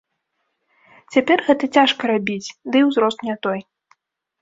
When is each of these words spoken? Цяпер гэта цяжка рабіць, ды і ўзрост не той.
Цяпер 1.17 1.37
гэта 1.51 1.71
цяжка 1.79 2.01
рабіць, 2.15 2.51
ды 2.73 2.77
і 2.85 2.91
ўзрост 2.91 3.19
не 3.33 3.41
той. 3.47 3.59